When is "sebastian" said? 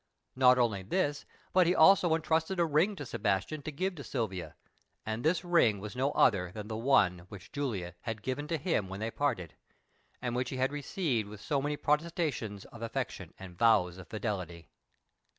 3.05-3.61